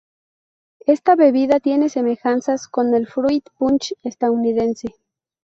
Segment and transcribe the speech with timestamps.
[0.87, 4.95] Esta bebida tiene semejanzas con el fruit punch estadounidense.